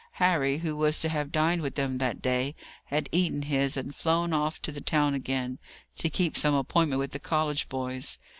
[0.13, 2.55] Harry, who was to have dined with them that day,
[2.85, 5.59] had eaten his, and flown off to the town again,
[5.95, 8.17] to keep some appointment with the college boys.